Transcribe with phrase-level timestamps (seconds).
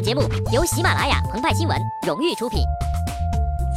[0.00, 0.22] 节目
[0.52, 2.60] 由喜马拉雅澎湃新闻荣誉出品。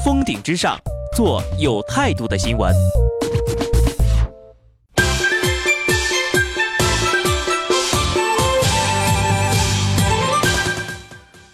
[0.03, 0.77] 峰顶之上，
[1.15, 2.73] 做有态度的新闻。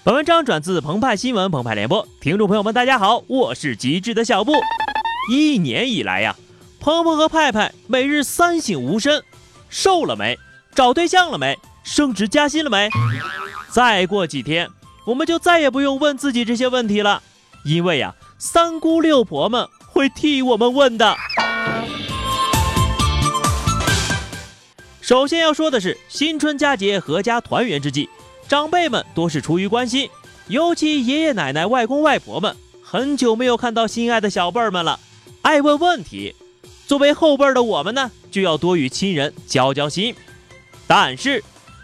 [0.03, 4.53] 本文章转自澎湃新闻澎湃联播，听众朋友们，大家好，我是极致的小布。
[5.31, 6.35] 一年以来呀，
[6.79, 9.23] 鹏鹏和派派每日三省吾身：
[9.69, 10.37] 瘦了没？
[10.73, 11.57] 找对象了没？
[11.83, 12.89] 升职加薪了没？
[13.71, 14.67] 再过几天，
[15.05, 17.21] 我们就再也不用问自己这些问题了，
[17.63, 21.15] 因为呀，三姑六婆们会替我们问的。
[25.01, 28.09] 首先要说的是，新春佳节，阖家团圆之际，
[28.47, 30.09] 长辈们多是出于关心，
[30.47, 34.99] 尤其爷爷奶奶、外公外婆们，很久没有看到心爱的小辈儿们了，
[35.43, 36.35] 爱问问题。
[36.87, 40.15] 作为后辈的我们呢，就要多与亲人交交心。
[40.87, 41.43] 但是。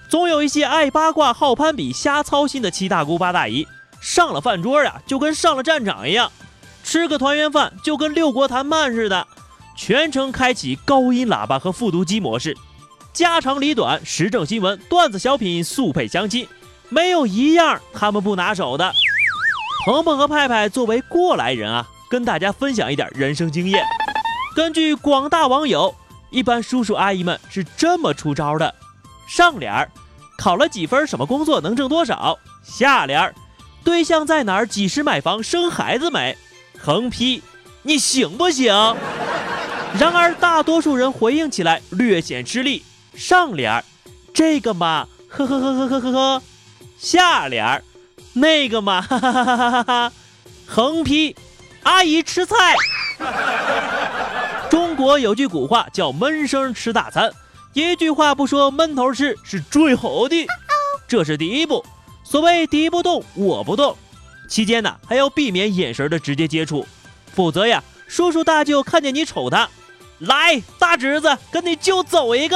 [0.09, 3.67] 总有一些爱八卦、好攀比、瞎操心的七大姑八大姨，
[3.99, 6.31] 上了饭桌呀，就跟上了战场一样，
[6.83, 9.27] 吃个团圆饭就跟六国谈判似的，
[9.75, 12.55] 全程开启高音喇叭和复读机模式，
[13.11, 16.47] 家长里短、时政新闻、段子小品速配相亲，
[16.89, 18.93] 没有一样他们不拿手的。
[19.85, 23.83] 鹏鹏和派派作为过来人啊，跟大家分享一点人生经验。
[24.55, 25.93] 根据广大网友，
[26.29, 28.73] 一般叔叔阿姨们是这么出招的。
[29.27, 29.89] 上联儿，
[30.37, 31.05] 考了几分？
[31.07, 32.37] 什么工作能挣多少？
[32.63, 33.33] 下联儿，
[33.83, 34.67] 对象在哪儿？
[34.67, 35.41] 几时买房？
[35.41, 36.37] 生孩子没？
[36.77, 37.41] 横批，
[37.83, 38.73] 你行不行？
[39.97, 42.83] 然而大多数人回应起来略显吃力。
[43.15, 43.83] 上联儿，
[44.33, 46.43] 这个嘛，呵呵呵呵呵呵呵。
[46.97, 47.83] 下联儿，
[48.33, 50.11] 那个嘛，哈哈哈哈哈哈。
[50.65, 51.35] 横批，
[51.83, 52.75] 阿姨吃菜。
[54.69, 57.31] 中国有句古话叫闷声吃大餐。
[57.75, 60.47] 一句话不说，闷头吃是最好的。
[61.09, 61.85] 这是第一步，
[62.23, 63.97] 所谓敌不动我不动。
[64.47, 66.87] 期间呢，还要避免眼神的直接接触，
[67.33, 69.67] 否则呀，叔叔大舅看见你瞅他，
[70.19, 72.55] 来大侄子跟你舅走一个；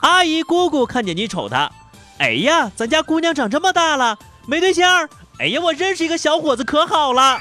[0.00, 1.70] 阿姨姑姑看见你瞅他，
[2.16, 5.06] 哎呀，咱家姑娘长这么大了，没对象。
[5.40, 7.36] 哎呀，我认识一个小伙子可好了。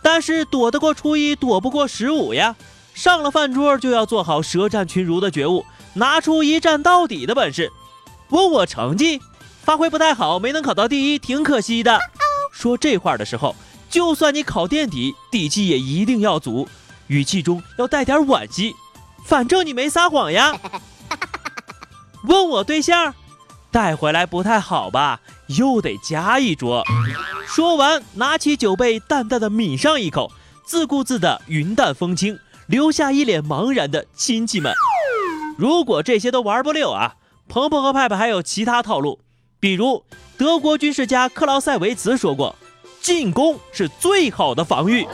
[0.00, 2.54] 但是躲得过初一，躲不过十五呀。
[2.96, 7.70] 上了饭桌就要做好舌战群儒的觉悟，拿出一战到底的本事。
[8.30, 9.20] 问我成绩，
[9.62, 12.00] 发挥不太好，没能考到第一，挺可惜的。
[12.50, 13.54] 说这话的时候，
[13.90, 16.66] 就算你考垫底，底气也一定要足，
[17.08, 18.74] 语气中要带点惋惜。
[19.26, 20.58] 反正你没撒谎呀。
[22.24, 23.14] 问我对象，
[23.70, 25.20] 带回来不太好吧？
[25.48, 26.82] 又得加一桌。
[27.46, 30.32] 说完，拿起酒杯，淡淡的抿上一口，
[30.64, 32.38] 自顾自的云淡风轻。
[32.66, 34.72] 留下一脸茫然的亲戚们。
[35.56, 37.14] 如果这些都玩不溜啊，
[37.48, 39.20] 鹏鹏和派派还有其他套路。
[39.58, 40.04] 比如
[40.36, 42.56] 德国军事家克劳塞维茨说过
[43.00, 45.06] ：“进攻是最好的防御。”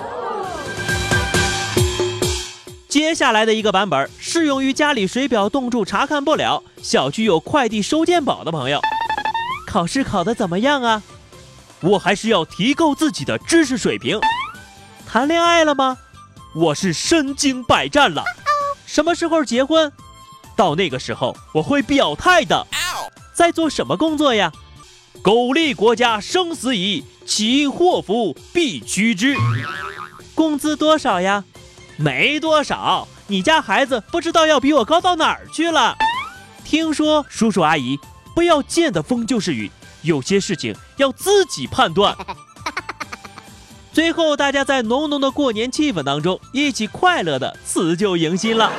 [2.89, 8.81] 接下来的一个版本适用于家里水表冻住查看不了，小区有快递收件宝的朋友。
[9.67, 11.03] 考试考得怎么样啊？
[11.81, 14.21] 我还是要提高自己的知识水平。
[15.07, 15.99] 谈恋爱了吗？
[16.55, 18.23] 我是身经百战了，
[18.85, 19.91] 什么时候结婚？
[20.55, 22.67] 到那个时候我会表态的。
[23.33, 24.53] 在做什么工作呀？
[25.23, 29.35] 苟利国家生死以，其祸福必趋之。
[30.35, 31.43] 工资多少呀？
[31.97, 33.09] 没多少。
[33.29, 35.97] 你家孩子不知道要比我高到哪儿去了。
[36.65, 37.99] 听说叔叔阿姨
[38.35, 39.71] 不要见的风就是雨，
[40.03, 42.15] 有些事情要自己判断。
[43.93, 48.73] 最后，大家在浓浓的过年气氛当中，一起快乐的辞旧迎新了。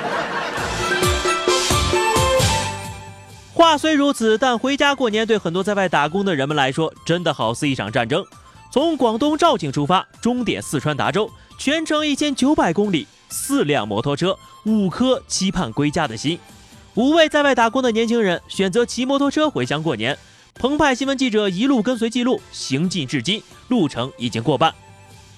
[3.54, 8.26] 话虽如此，但回家过年对很多在外打工的人们来说，真的好似一场战争。
[8.72, 11.30] 从广东肇庆出发，终点四川达州，
[11.60, 14.36] 全程一千九百公里，四辆摩托车，
[14.66, 16.40] 五颗期盼归家的心。
[16.96, 20.18] 五位在外打工的年轻人选择骑摩托车回乡过年。
[20.56, 24.74] 澎湃新闻记者一路跟随记录，行进至今，路程已经过半。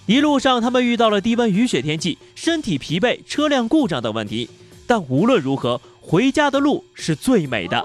[0.07, 4.47] 一路上，他们遇到了低温雨雪天气、身体疲惫、车辆故障等问题，
[4.85, 7.83] 但无论如何，回家的路是最美的。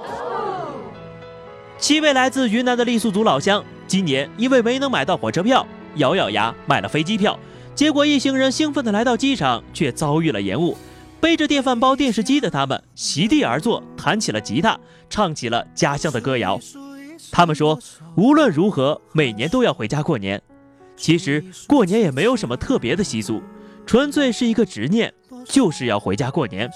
[1.78, 7.38] 七位来自云南的傈僳族老乡，今年因为没能买到火车票，咬咬牙买了飞机票。
[7.74, 10.76] 结果，一行人兴奋地来到机场，却遭遇了延误。
[11.20, 14.78] 背着电饭煲、电视机的他们，席地而坐，弹起了吉他，
[15.08, 16.60] 唱起了家乡的歌谣。
[17.32, 17.78] 他们说，
[18.16, 20.42] 无论如何，每年都要回家过年。
[21.00, 23.42] 其实过年也没有什么特别的习俗，
[23.86, 25.10] 纯粹是一个执念，
[25.46, 26.70] 就是要回家过年。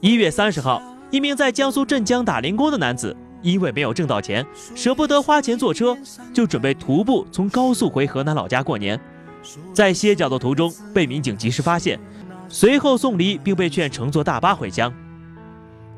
[0.00, 0.82] 一月三十号，
[1.12, 4.44] 一名在江苏镇江打零工的男子因为没有挣到钱，
[4.74, 5.96] 舍不得花钱坐车，
[6.34, 9.00] 就准备徒步从高速回河南老家过年。
[9.72, 12.00] 在歇脚的途中，被民警及时发现，
[12.48, 14.92] 随后送离，并被劝乘坐大巴回乡。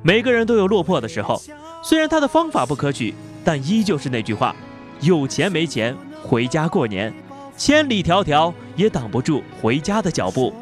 [0.02, 1.40] 每个人都有落魄的时候，
[1.82, 4.54] 虽然他的方法不可取，但依旧是那句话：
[5.00, 7.12] 有钱没钱，回家过年，
[7.58, 10.54] 千里迢迢也挡不住回家的脚步。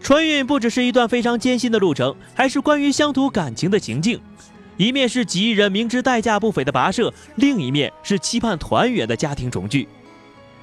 [0.00, 4.20] 春运不只是一段非常艰辛的路程，还是关于乡土感情的情境。
[4.76, 9.88] 一面是几亿人明知代价不菲的跋涉，另一面是期盼团圆的家庭重聚。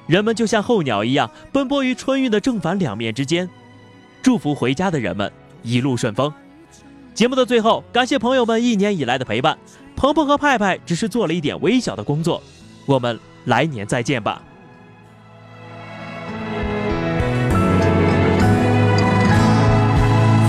[0.06, 3.48] 人们就像候鸟一样，奔波于春运的正反两面之间。
[4.22, 5.30] 祝福回家的人们
[5.62, 6.32] 一路顺风。
[7.12, 9.58] 节目的最后，感谢朋友们一年以来的陪伴。
[9.96, 12.42] 鹏鹏和派派只是做了一点微小的工作，
[12.86, 14.42] 我们来年再见吧。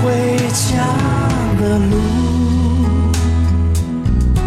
[0.01, 0.85] 回家
[1.59, 1.95] 的路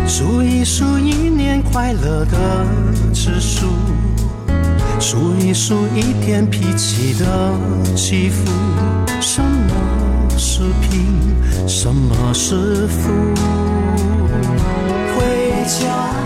[0.06, 2.67] 数一数一年快乐的
[3.15, 3.67] 指数，
[5.00, 7.53] 数一数一天脾气的
[7.94, 8.44] 起伏。
[9.21, 11.06] 什么是贫，
[11.67, 13.11] 什么是富？
[15.17, 16.25] 回家。